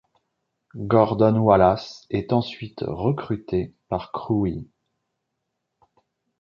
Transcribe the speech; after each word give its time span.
Gordon 0.75 1.37
Wallace 1.37 2.07
est 2.09 2.33
ensuite 2.33 2.83
recruté 2.87 3.75
par 3.87 4.11
Crewe. 4.11 4.67